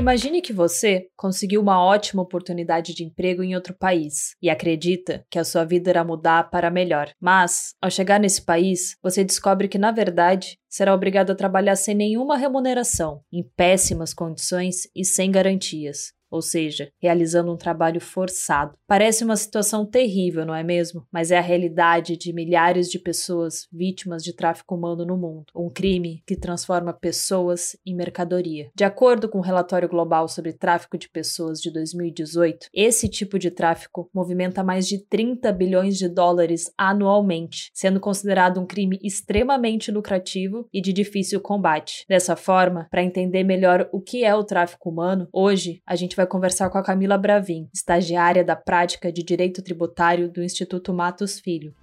[0.00, 5.38] Imagine que você conseguiu uma ótima oportunidade de emprego em outro país e acredita que
[5.38, 7.10] a sua vida irá mudar para melhor.
[7.20, 11.94] Mas, ao chegar nesse país, você descobre que, na verdade, será obrigado a trabalhar sem
[11.94, 18.76] nenhuma remuneração, em péssimas condições e sem garantias ou seja, realizando um trabalho forçado.
[18.86, 21.06] Parece uma situação terrível, não é mesmo?
[21.12, 25.46] Mas é a realidade de milhares de pessoas vítimas de tráfico humano no mundo.
[25.54, 28.70] Um crime que transforma pessoas em mercadoria.
[28.74, 33.50] De acordo com o relatório global sobre tráfico de pessoas de 2018, esse tipo de
[33.50, 40.68] tráfico movimenta mais de 30 bilhões de dólares anualmente, sendo considerado um crime extremamente lucrativo
[40.72, 42.04] e de difícil combate.
[42.08, 46.70] Dessa forma, para entender melhor o que é o tráfico humano, hoje a gente conversar
[46.70, 51.74] com a Camila Bravin, estagiária da prática de Direito Tributário do Instituto Matos Filho.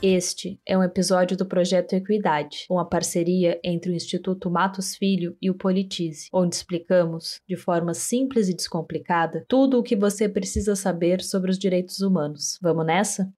[0.00, 5.50] Este é um episódio do projeto Equidade, uma parceria entre o Instituto Matos Filho e
[5.50, 11.20] o Politize, onde explicamos, de forma simples e descomplicada, tudo o que você precisa saber
[11.20, 12.60] sobre os direitos humanos.
[12.62, 13.28] Vamos nessa?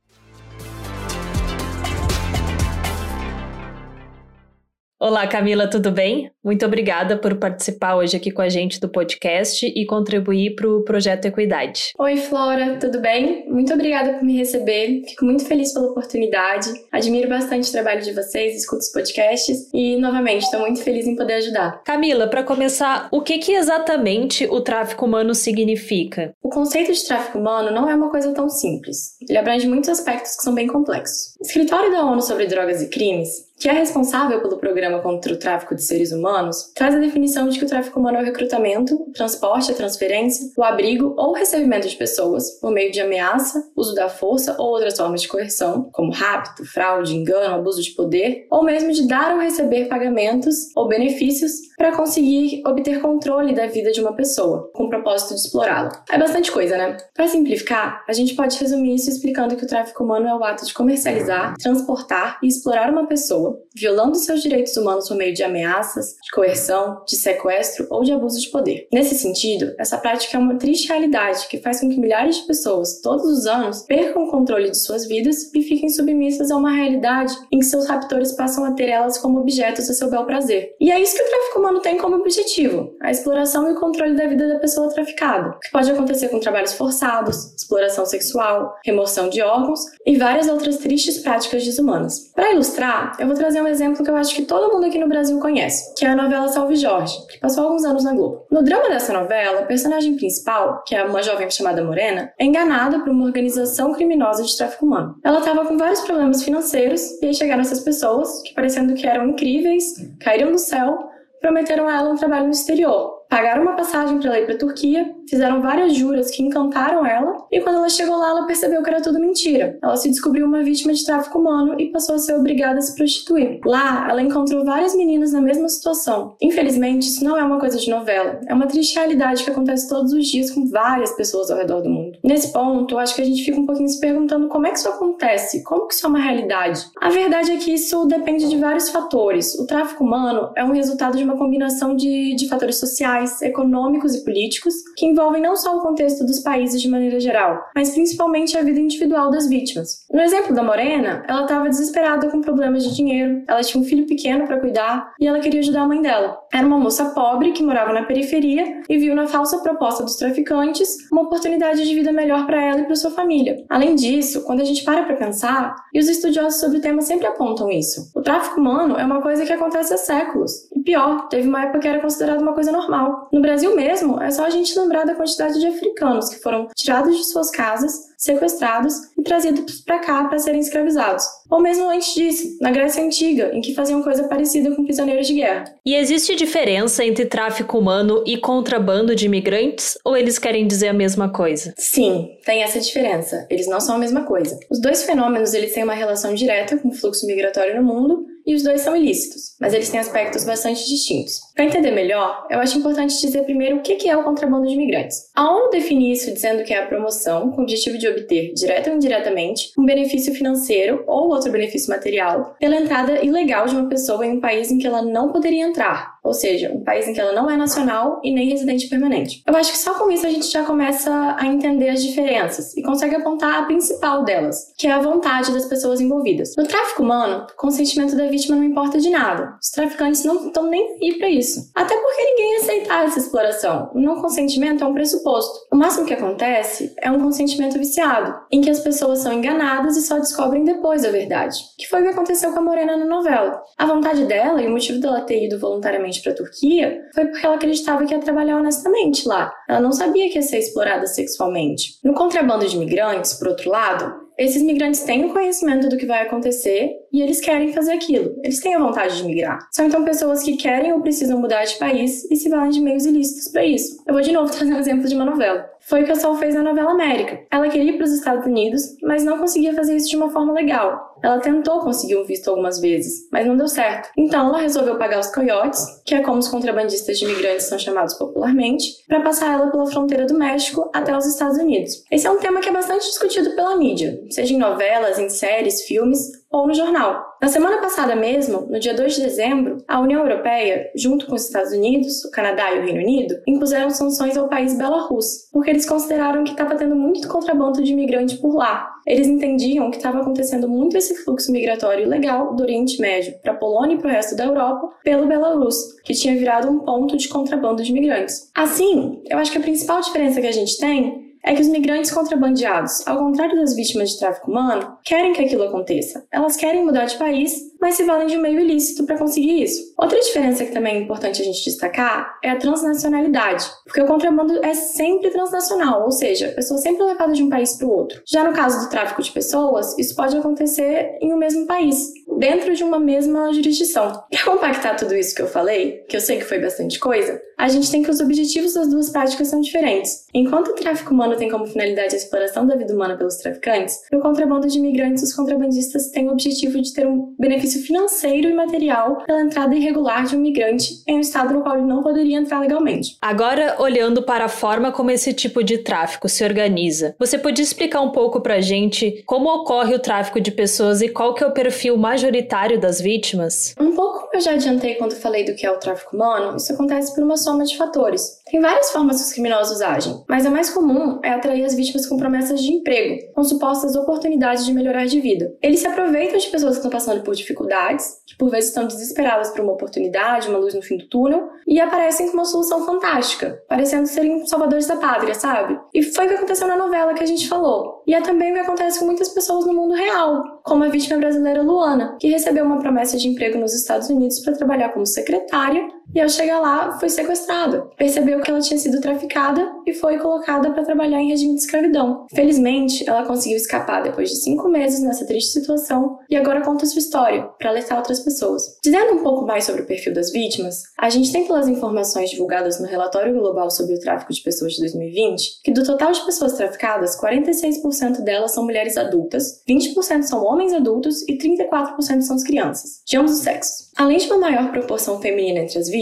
[5.02, 6.30] Olá, Camila, tudo bem?
[6.44, 10.84] Muito obrigada por participar hoje aqui com a gente do podcast e contribuir para o
[10.84, 11.94] projeto Equidade.
[11.98, 13.48] Oi, Flora, tudo bem?
[13.48, 15.02] Muito obrigada por me receber.
[15.08, 16.70] Fico muito feliz pela oportunidade.
[16.92, 21.16] Admiro bastante o trabalho de vocês, escuto os podcasts e, novamente, estou muito feliz em
[21.16, 21.82] poder ajudar.
[21.82, 26.34] Camila, para começar, o que, que exatamente o tráfico humano significa?
[26.42, 29.16] O conceito de tráfico humano não é uma coisa tão simples.
[29.26, 31.34] Ele abrange muitos aspectos que são bem complexos.
[31.40, 35.36] O Escritório da ONU sobre Drogas e Crimes que é responsável pelo Programa contra o
[35.36, 38.94] Tráfico de Seres Humanos, traz a definição de que o tráfico humano é o recrutamento,
[38.94, 43.62] o transporte, a transferência, o abrigo ou o recebimento de pessoas por meio de ameaça,
[43.77, 48.47] uso da força ou outras formas de coerção, como rapto, fraude, engano, abuso de poder,
[48.50, 53.92] ou mesmo de dar ou receber pagamentos ou benefícios para conseguir obter controle da vida
[53.92, 56.02] de uma pessoa, com o propósito de explorá-la.
[56.11, 56.96] É bastante coisa, né?
[57.14, 60.64] Para simplificar, a gente pode resumir isso explicando que o tráfico humano é o ato
[60.64, 66.16] de comercializar, transportar e explorar uma pessoa violando seus direitos humanos por meio de ameaças,
[66.22, 68.88] de coerção, de sequestro ou de abuso de poder.
[68.92, 73.00] Nesse sentido, essa prática é uma triste realidade que faz com que milhares de pessoas,
[73.00, 77.34] todos os anos, percam o controle de suas vidas e fiquem submissas a uma realidade
[77.52, 80.74] em que seus raptores passam a ter elas como objetos a seu bel prazer.
[80.80, 84.16] E é isso que o tráfico humano tem como objetivo: a exploração e o controle
[84.16, 89.42] da vida da pessoa traficada, que pode acontecer com trabalhos forçados, exploração sexual, remoção de
[89.42, 92.30] órgãos e várias outras tristes práticas desumanas.
[92.34, 95.08] Para ilustrar, eu vou trazer um exemplo que eu acho que todo mundo aqui no
[95.08, 98.45] Brasil conhece, que é a novela Salve Jorge, que passou alguns anos na Globo.
[98.51, 102.98] No drama dessa novela, a personagem principal, que é uma jovem chamada Morena, é enganada
[103.01, 105.17] por uma organização criminosa de tráfico humano.
[105.24, 109.30] Ela estava com vários problemas financeiros e aí chegaram essas pessoas, que parecendo que eram
[109.30, 110.98] incríveis, caíram do céu,
[111.40, 115.14] prometeram a ela um trabalho no exterior, pagaram uma passagem para ela ir para Turquia,
[115.29, 119.01] fizeram várias juras que encantaram ela, e quando ela chegou lá, ela percebeu que era
[119.01, 119.79] tudo mentira.
[119.80, 122.96] Ela se descobriu uma vítima de tráfico humano e passou a ser obrigada a se
[122.96, 123.61] prostituir.
[123.64, 126.35] Lá, ela encontrou várias meninas na mesma situação.
[126.42, 130.12] Infelizmente, isso não é uma coisa de novela, é uma triste realidade que acontece todos
[130.12, 132.19] os dias com várias pessoas ao redor do mundo.
[132.25, 134.79] Nesse ponto, eu acho que a gente fica um pouquinho se perguntando como é que
[134.79, 136.85] isso acontece, como que isso é uma realidade.
[137.00, 139.55] A verdade é que isso depende de vários fatores.
[139.55, 144.14] O tráfico humano é um resultado de uma combinação de, de fatores sociais sociais, econômicos
[144.14, 148.56] e políticos que envolvem não só o contexto dos países de maneira geral, mas principalmente
[148.56, 150.06] a vida individual das vítimas.
[150.12, 154.06] No exemplo da Morena, ela estava desesperada com problemas de dinheiro, ela tinha um filho
[154.06, 156.38] pequeno para cuidar e ela queria ajudar a mãe dela.
[156.53, 160.97] Era uma moça pobre que morava na periferia e viu na falsa proposta dos traficantes
[161.12, 163.64] uma oportunidade de vida melhor para ela e para sua família.
[163.69, 167.26] Além disso, quando a gente para para pensar, e os estudiosos sobre o tema sempre
[167.26, 170.52] apontam isso, o tráfico humano é uma coisa que acontece há séculos.
[170.75, 173.09] E pior, teve uma época que era considerada uma coisa normal.
[173.32, 177.16] No Brasil mesmo, é só a gente lembrar da quantidade de africanos que foram tirados
[177.16, 181.25] de suas casas sequestrados e trazidos para cá para serem escravizados.
[181.50, 185.34] Ou mesmo antes disso, na Grécia Antiga, em que faziam coisa parecida com prisioneiros de
[185.34, 185.64] guerra.
[185.84, 189.99] E existe diferença entre tráfico humano e contrabando de imigrantes?
[190.05, 191.75] Ou eles querem dizer a mesma coisa?
[191.78, 193.46] Sim, tem essa diferença.
[193.50, 194.61] Eles não são a mesma coisa.
[194.70, 198.55] Os dois fenômenos eles têm uma relação direta com o fluxo migratório no mundo e
[198.55, 201.40] os dois são ilícitos, mas eles têm aspectos bastante distintos.
[201.55, 205.31] Para entender melhor, eu acho importante dizer primeiro o que é o contrabando de imigrantes.
[205.37, 208.90] A ONU define isso dizendo que é a promoção com o objetivo de obter, direta
[208.90, 214.24] ou indiretamente, um benefício financeiro ou outro benefício material pela entrada ilegal de uma pessoa
[214.24, 217.20] em um país em que ela não poderia entrar, ou seja, um país em que
[217.20, 219.43] ela não é nacional e nem residente permanente.
[219.46, 222.82] Eu acho que só com isso a gente já começa a entender as diferenças e
[222.82, 226.55] consegue apontar a principal delas, que é a vontade das pessoas envolvidas.
[226.56, 229.56] No tráfico humano, o consentimento da vítima não importa de nada.
[229.62, 231.70] Os traficantes não estão nem aí para isso.
[231.75, 233.90] Até porque ninguém aceitar essa exploração.
[233.94, 235.66] O não consentimento é um pressuposto.
[235.73, 240.02] O máximo que acontece é um consentimento viciado, em que as pessoas são enganadas e
[240.02, 243.62] só descobrem depois a verdade, que foi o que aconteceu com a Morena na novela.
[243.78, 247.44] A vontade dela e o motivo dela ter ido voluntariamente para a Turquia foi porque
[247.44, 249.52] ela acreditava que ia trabalhar honestamente lá.
[249.68, 251.98] Ela não sabia que ia ser explorada sexualmente.
[252.02, 256.22] No contrabando de imigrantes, por outro lado, esses migrantes têm o conhecimento do que vai
[256.22, 258.34] acontecer e eles querem fazer aquilo.
[258.42, 259.58] Eles têm a vontade de migrar.
[259.70, 263.06] São então pessoas que querem ou precisam mudar de país e se valem de meios
[263.06, 264.02] ilícitos para isso.
[264.06, 265.68] Eu vou de novo trazer um exemplo de uma novela.
[265.80, 267.40] Foi o que a Sol fez na novela América.
[267.50, 270.52] Ela queria ir para os Estados Unidos, mas não conseguia fazer isso de uma forma
[270.52, 271.16] legal.
[271.22, 274.10] Ela tentou conseguir um visto algumas vezes, mas não deu certo.
[274.16, 278.14] Então ela resolveu pagar os coiotes, que é como os contrabandistas de imigrantes são chamados
[278.14, 282.04] popularmente, para passar ela pela fronteira do México até os Estados Unidos.
[282.10, 285.82] Esse é um tema que é bastante discutido pela mídia, seja em novelas, em séries,
[285.82, 287.37] filmes ou no jornal.
[287.41, 291.47] Na semana passada mesmo, no dia 2 de dezembro, a União Europeia, junto com os
[291.47, 295.88] Estados Unidos, o Canadá e o Reino Unido, impuseram sanções ao país Belarus, porque eles
[295.88, 298.91] consideraram que estava tendo muito contrabando de imigrante por lá.
[299.06, 303.56] Eles entendiam que estava acontecendo muito esse fluxo migratório ilegal do Oriente Médio para a
[303.56, 307.29] Polônia e para o resto da Europa pelo Belarus, que tinha virado um ponto de
[307.29, 308.50] contrabando de imigrantes.
[308.55, 312.10] Assim, eu acho que a principal diferença que a gente tem é que os migrantes
[312.10, 316.25] contrabandeados, ao contrário das vítimas de tráfico humano, querem que aquilo aconteça.
[316.31, 319.92] Elas querem mudar de país, mas se valem de meio ilícito para conseguir isso.
[319.96, 324.64] Outra diferença que também é importante a gente destacar é a transnacionalidade, porque o contrabando
[324.64, 327.90] é sempre transnacional, ou seja, a pessoa sempre é levada de um país para o
[327.90, 328.20] outro.
[328.26, 332.74] Já no caso do tráfico de pessoas, isso pode acontecer em um mesmo país, dentro
[332.74, 334.12] de uma mesma jurisdição.
[334.30, 337.68] Para compactar tudo isso que eu falei, que eu sei que foi bastante coisa, a
[337.68, 340.24] gente tem que os objetivos das duas práticas são diferentes.
[340.32, 344.20] Enquanto o tráfico humano tem como finalidade a exploração da vida humana pelos traficantes, no
[344.20, 349.22] contrabando de imigrantes, os contrabandistas têm o objetivo de ter um benefício financeiro e material
[349.26, 352.61] pela entrada irregular de um migrante em um estado no qual ele não poderia entrar
[352.61, 353.17] legalmente.
[353.22, 358.00] Agora, olhando para a forma como esse tipo de tráfico se organiza, você podia explicar
[358.00, 361.52] um pouco pra gente como ocorre o tráfico de pessoas e qual que é o
[361.52, 363.75] perfil majoritário das vítimas?
[363.81, 367.14] Um pouco eu já adiantei quando falei do que é o tráfico humano, isso acontece
[367.14, 368.39] por uma soma de fatores.
[368.50, 372.06] Tem várias formas que os criminosos agem, mas a mais comum é atrair as vítimas
[372.06, 375.55] com promessas de emprego, com supostas oportunidades de melhorar de vida.
[375.62, 379.50] Eles se aproveitam de pessoas que estão passando por dificuldades, que por vezes estão desesperadas
[379.50, 383.62] por uma oportunidade, uma luz no fim do túnel, e aparecem com uma solução fantástica,
[383.69, 385.79] parecendo serem salvadores da pátria, sabe?
[385.94, 388.02] E foi o que aconteceu na novela que a gente falou.
[388.05, 391.19] E é também o que acontece com muitas pessoas no mundo real, como a vítima
[391.19, 395.87] brasileira Luana, que recebeu uma promessa de emprego nos Estados Unidos para trabalhar como secretária
[396.14, 397.82] e ao chegar lá foi sequestrada.
[397.96, 402.26] Percebeu que ela tinha sido traficada e foi colocada para trabalhar em regime de escravidão.
[402.34, 406.98] Felizmente, ela conseguiu escapar depois de cinco meses nessa triste situação e agora conta sua
[406.98, 408.62] história para alertar outras pessoas.
[408.82, 412.80] Dizendo um pouco mais sobre o perfil das vítimas, a gente tem pelas informações divulgadas
[412.80, 416.54] no relatório global sobre o tráfico de pessoas de 2020 que do total de pessoas
[416.54, 423.02] traficadas, 46% delas são mulheres adultas, 20% são homens adultos e 34% são as crianças,
[423.06, 423.90] de ambos os sexos.
[423.96, 426.00] Além de uma maior proporção feminina entre as vítimas,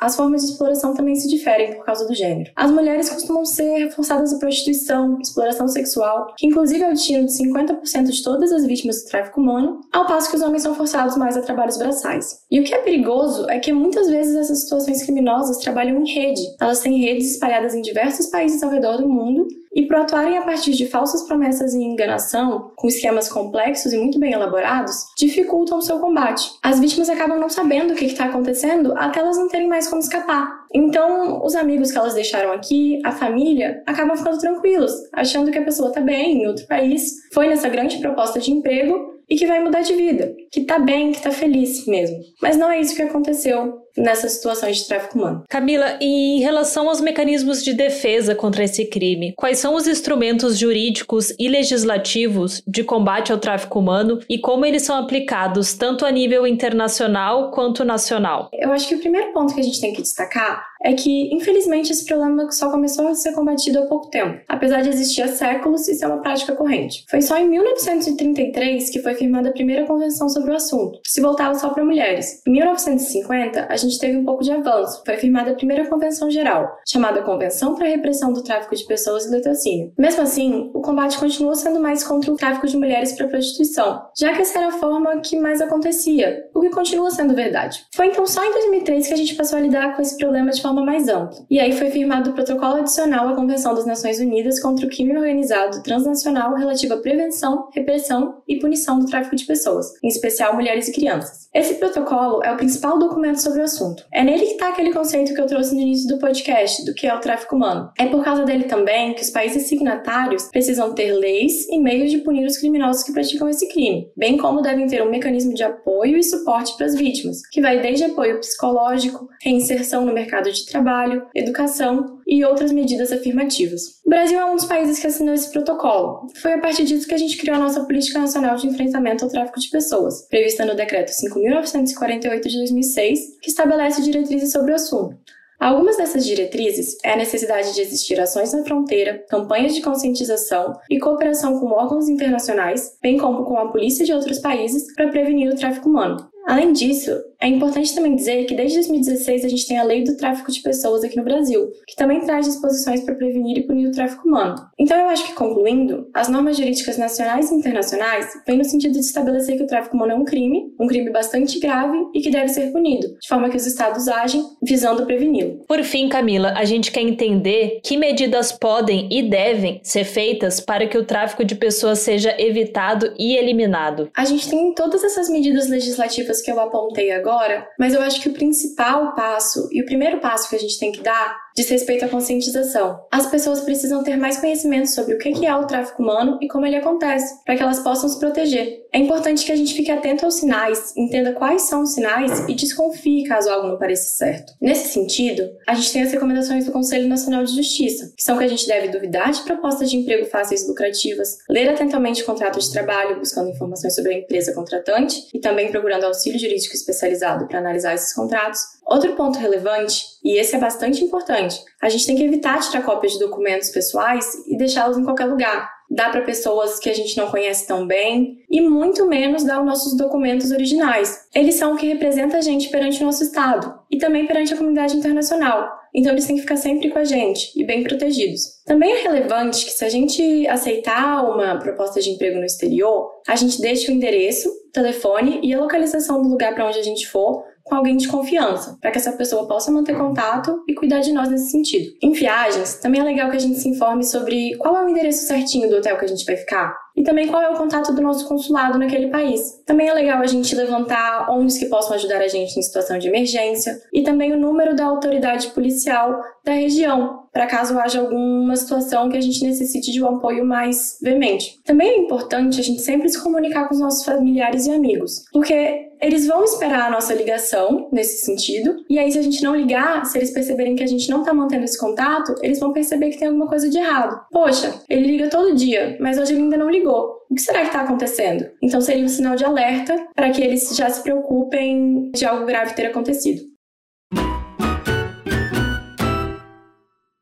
[0.00, 2.50] as formas de exploração também se diferem por causa do gênero.
[2.56, 7.32] As mulheres costumam ser forçadas à prostituição, exploração sexual, que inclusive é o destino de
[7.32, 11.16] 50% de todas as vítimas do tráfico humano, ao passo que os homens são forçados
[11.16, 12.40] mais a trabalhos braçais.
[12.50, 16.42] E o que é perigoso é que muitas vezes essas situações criminosas trabalham em rede.
[16.60, 20.42] Elas têm redes espalhadas em diversos países ao redor do mundo e por atuarem a
[20.42, 25.82] partir de falsas promessas e enganação, com esquemas complexos e muito bem elaborados, dificultam o
[25.82, 26.50] seu combate.
[26.62, 30.00] As vítimas acabam não sabendo o que está acontecendo até elas não terem mais como
[30.00, 30.64] escapar.
[30.72, 35.64] Então, os amigos que elas deixaram aqui, a família, acabam ficando tranquilos, achando que a
[35.64, 39.62] pessoa está bem em outro país, foi nessa grande proposta de emprego e que vai
[39.62, 42.16] mudar de vida, que tá bem, que tá feliz mesmo.
[42.40, 45.44] Mas não é isso que aconteceu nessas situações de tráfico humano.
[45.48, 51.32] Camila, em relação aos mecanismos de defesa contra esse crime, quais são os instrumentos jurídicos
[51.38, 56.46] e legislativos de combate ao tráfico humano e como eles são aplicados tanto a nível
[56.46, 58.48] internacional quanto nacional?
[58.52, 61.90] Eu acho que o primeiro ponto que a gente tem que destacar é que, infelizmente,
[61.90, 65.88] esse problema só começou a ser combatido há pouco tempo, apesar de existir há séculos
[65.88, 67.06] e ser uma prática corrente.
[67.08, 71.54] Foi só em 1933 que foi firmada a primeira convenção sobre o assunto, se voltava
[71.54, 72.42] só para mulheres.
[72.46, 75.02] Em 1950, a gente teve um pouco de avanço.
[75.04, 79.26] Foi firmada a primeira convenção geral, chamada Convenção para a Repressão do Tráfico de Pessoas
[79.26, 79.92] e Latrocínio.
[79.98, 84.32] Mesmo assim, o combate continua sendo mais contra o tráfico de mulheres para prostituição, já
[84.32, 87.84] que essa era a forma que mais acontecia, o que continua sendo verdade.
[87.94, 90.62] Foi então só em 2003 que a gente passou a lidar com esse problema de
[90.62, 91.38] forma mais ampla.
[91.50, 95.16] E aí foi firmado o protocolo adicional à Convenção das Nações Unidas contra o crime
[95.16, 100.88] organizado transnacional relativo à prevenção, repressão e punição do tráfico de pessoas, em especial mulheres
[100.88, 101.48] e crianças.
[101.54, 104.04] Esse protocolo é o principal documento sobre o assunto.
[104.12, 107.06] É nele que está aquele conceito que eu trouxe no início do podcast, do que
[107.06, 107.90] é o tráfico humano.
[107.96, 112.18] É por causa dele também que os países signatários precisam ter leis e meios de
[112.18, 116.16] punir os criminosos que praticam esse crime, bem como devem ter um mecanismo de apoio
[116.16, 121.26] e suporte para as vítimas, que vai desde apoio psicológico, reinserção no mercado de trabalho,
[121.34, 124.00] educação e outras medidas afirmativas.
[124.04, 126.26] O Brasil é um dos países que assinou esse protocolo.
[126.40, 129.30] Foi a partir disso que a gente criou a nossa Política Nacional de Enfrentamento ao
[129.30, 135.16] Tráfico de Pessoas, prevista no Decreto 5.948 de 2006, que estabelece diretrizes sobre o assunto.
[135.58, 140.98] Algumas dessas diretrizes é a necessidade de existir ações na fronteira, campanhas de conscientização e
[140.98, 145.56] cooperação com órgãos internacionais, bem como com a polícia de outros países, para prevenir o
[145.56, 146.28] tráfico humano.
[146.46, 147.10] Além disso,
[147.44, 150.62] é importante também dizer que desde 2016 a gente tem a Lei do Tráfico de
[150.62, 154.56] Pessoas aqui no Brasil, que também traz disposições para prevenir e punir o tráfico humano.
[154.78, 159.00] Então eu acho que, concluindo, as normas jurídicas nacionais e internacionais vêm no sentido de
[159.00, 162.48] estabelecer que o tráfico humano é um crime, um crime bastante grave e que deve
[162.48, 165.66] ser punido, de forma que os estados agem visando preveni-lo.
[165.68, 170.86] Por fim, Camila, a gente quer entender que medidas podem e devem ser feitas para
[170.86, 174.08] que o tráfico de pessoas seja evitado e eliminado.
[174.16, 177.33] A gente tem todas essas medidas legislativas que eu apontei agora,
[177.78, 180.92] mas eu acho que o principal passo e o primeiro passo que a gente tem
[180.92, 182.98] que dar diz respeito à conscientização.
[183.12, 186.66] As pessoas precisam ter mais conhecimento sobre o que é o tráfico humano e como
[186.66, 188.80] ele acontece, para que elas possam se proteger.
[188.92, 192.54] É importante que a gente fique atento aos sinais, entenda quais são os sinais e
[192.54, 194.52] desconfie caso algo não pareça certo.
[194.60, 198.44] Nesse sentido, a gente tem as recomendações do Conselho Nacional de Justiça, que são que
[198.44, 202.58] a gente deve duvidar de propostas de emprego fáceis e lucrativas, ler atentamente o contrato
[202.58, 207.13] de trabalho, buscando informações sobre a empresa contratante e também procurando auxílio jurídico especializado
[207.46, 212.16] para analisar esses contratos, Outro ponto relevante, e esse é bastante importante, a gente tem
[212.16, 215.70] que evitar tirar cópias de documentos pessoais e deixá-los em qualquer lugar.
[215.94, 219.66] Dá para pessoas que a gente não conhece tão bem e muito menos dar os
[219.66, 221.28] nossos documentos originais.
[221.32, 224.56] Eles são o que representa a gente perante o nosso Estado e também perante a
[224.56, 225.70] comunidade internacional.
[225.94, 228.60] Então eles têm que ficar sempre com a gente e bem protegidos.
[228.66, 233.36] Também é relevante que se a gente aceitar uma proposta de emprego no exterior, a
[233.36, 237.44] gente deixe o endereço, telefone e a localização do lugar para onde a gente for
[237.64, 241.30] com alguém de confiança, para que essa pessoa possa manter contato e cuidar de nós
[241.30, 241.96] nesse sentido.
[242.02, 245.26] Em viagens, também é legal que a gente se informe sobre qual é o endereço
[245.26, 248.02] certinho do hotel que a gente vai ficar e também qual é o contato do
[248.02, 249.62] nosso consulado naquele país.
[249.66, 253.08] Também é legal a gente levantar ONGs que possam ajudar a gente em situação de
[253.08, 259.08] emergência e também o número da autoridade policial da região, para caso haja alguma situação
[259.08, 261.60] que a gente necessite de um apoio mais veemente.
[261.64, 265.83] Também é importante a gente sempre se comunicar com os nossos familiares e amigos, porque
[266.00, 270.04] eles vão esperar a nossa ligação nesse sentido, e aí se a gente não ligar,
[270.06, 273.18] se eles perceberem que a gente não está mantendo esse contato, eles vão perceber que
[273.18, 274.20] tem alguma coisa de errado.
[274.30, 277.14] Poxa, ele liga todo dia, mas hoje ele ainda não ligou.
[277.30, 278.46] O que será que está acontecendo?
[278.62, 282.74] Então seria um sinal de alerta para que eles já se preocupem de algo grave
[282.74, 283.53] ter acontecido.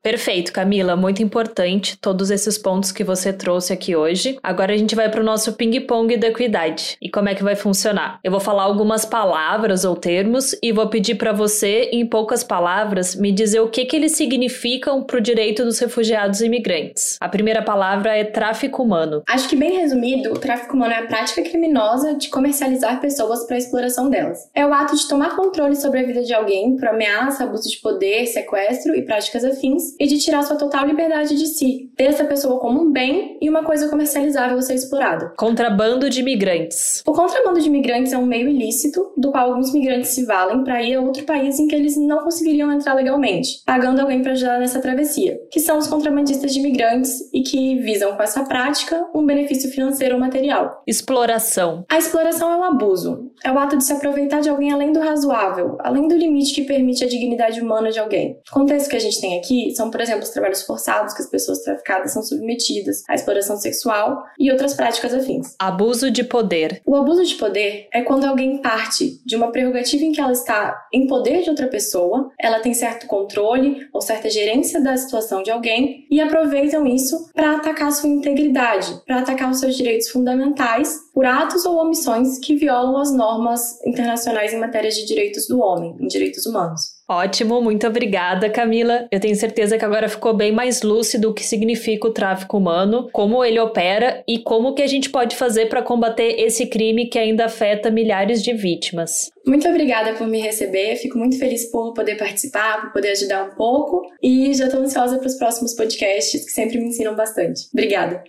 [0.03, 4.37] Perfeito, Camila, muito importante todos esses pontos que você trouxe aqui hoje.
[4.43, 6.97] Agora a gente vai para o nosso ping-pong da equidade.
[7.01, 8.19] E como é que vai funcionar?
[8.25, 13.15] Eu vou falar algumas palavras ou termos e vou pedir para você, em poucas palavras,
[13.15, 17.17] me dizer o que, que eles significam para o direito dos refugiados e imigrantes.
[17.21, 19.23] A primeira palavra é tráfico humano.
[19.29, 23.55] Acho que, bem resumido, o tráfico humano é a prática criminosa de comercializar pessoas para
[23.55, 24.51] a exploração delas.
[24.53, 27.79] É o ato de tomar controle sobre a vida de alguém por ameaça, abuso de
[27.79, 32.25] poder, sequestro e práticas afins e de tirar sua total liberdade de si, ter essa
[32.25, 35.33] pessoa como um bem e uma coisa comercializável a ser explorada.
[35.37, 37.03] Contrabando de imigrantes.
[37.07, 40.83] O contrabando de imigrantes é um meio ilícito do qual alguns migrantes se valem para
[40.83, 44.59] ir a outro país em que eles não conseguiriam entrar legalmente, pagando alguém para ajudar
[44.59, 49.25] nessa travessia, que são os contrabandistas de imigrantes e que visam com essa prática um
[49.25, 50.83] benefício financeiro ou material.
[50.87, 51.85] Exploração.
[51.91, 53.31] A exploração é um abuso.
[53.45, 56.63] É o ato de se aproveitar de alguém além do razoável, além do limite que
[56.63, 58.39] permite a dignidade humana de alguém.
[58.51, 61.23] O contexto que a gente tem aqui são são, por exemplo, os trabalhos forçados que
[61.23, 65.57] as pessoas traficadas são submetidas, a exploração sexual e outras práticas afins.
[65.59, 66.81] Abuso de poder.
[66.87, 70.87] O abuso de poder é quando alguém parte de uma prerrogativa em que ela está
[70.93, 75.51] em poder de outra pessoa, ela tem certo controle ou certa gerência da situação de
[75.51, 81.27] alguém e aproveitam isso para atacar sua integridade, para atacar os seus direitos fundamentais por
[81.27, 86.07] atos ou omissões que violam as normas internacionais em matéria de direitos do homem, em
[86.07, 87.02] direitos humanos.
[87.13, 89.07] Ótimo, muito obrigada, Camila.
[89.11, 93.11] Eu tenho certeza que agora ficou bem mais lúcido o que significa o tráfico humano,
[93.13, 97.19] como ele opera e como que a gente pode fazer para combater esse crime que
[97.19, 99.31] ainda afeta milhares de vítimas.
[99.47, 103.55] Muito obrigada por me receber, fico muito feliz por poder participar, por poder ajudar um
[103.57, 107.69] pouco e já estou ansiosa para os próximos podcasts que sempre me ensinam bastante.
[107.75, 108.25] Obrigada.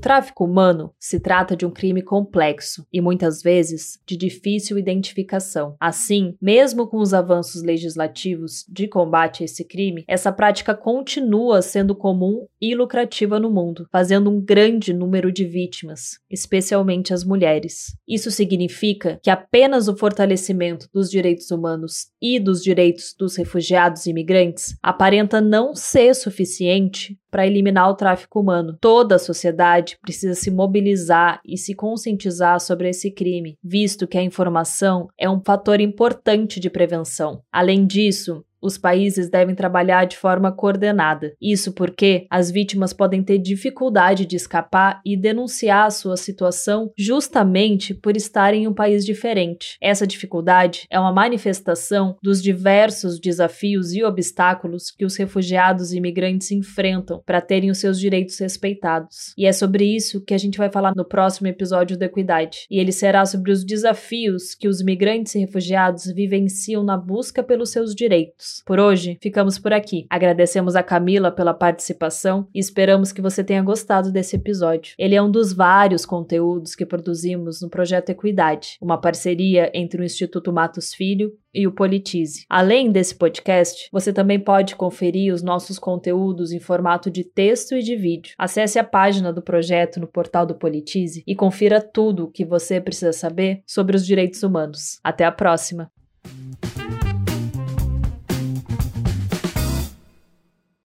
[0.00, 5.76] Tráfico humano se trata de um crime complexo e muitas vezes de difícil identificação.
[5.78, 11.94] Assim, mesmo com os avanços legislativos de combate a esse crime, essa prática continua sendo
[11.94, 17.96] comum e lucrativa no mundo, fazendo um grande número de vítimas, especialmente as mulheres.
[18.08, 24.10] Isso significa que apenas o fortalecimento dos direitos humanos e dos direitos dos refugiados e
[24.10, 28.76] imigrantes aparenta não ser suficiente para eliminar o tráfico humano.
[28.80, 34.22] Toda a sociedade precisa se mobilizar e se conscientizar sobre esse crime, visto que a
[34.22, 37.42] informação é um fator importante de prevenção.
[37.52, 41.34] Além disso, os países devem trabalhar de forma coordenada.
[41.40, 47.94] Isso porque as vítimas podem ter dificuldade de escapar e denunciar a sua situação justamente
[47.94, 49.76] por estarem em um país diferente.
[49.80, 56.50] Essa dificuldade é uma manifestação dos diversos desafios e obstáculos que os refugiados e imigrantes
[56.50, 59.32] enfrentam para terem os seus direitos respeitados.
[59.36, 62.66] E é sobre isso que a gente vai falar no próximo episódio do Equidade.
[62.70, 67.70] E ele será sobre os desafios que os imigrantes e refugiados vivenciam na busca pelos
[67.70, 68.49] seus direitos.
[68.64, 70.06] Por hoje, ficamos por aqui.
[70.10, 74.94] Agradecemos a Camila pela participação e esperamos que você tenha gostado desse episódio.
[74.98, 80.04] Ele é um dos vários conteúdos que produzimos no projeto Equidade, uma parceria entre o
[80.04, 82.44] Instituto Matos Filho e o Politize.
[82.48, 87.82] Além desse podcast, você também pode conferir os nossos conteúdos em formato de texto e
[87.82, 88.34] de vídeo.
[88.38, 92.80] Acesse a página do projeto no portal do Politize e confira tudo o que você
[92.80, 95.00] precisa saber sobre os direitos humanos.
[95.02, 95.90] Até a próxima!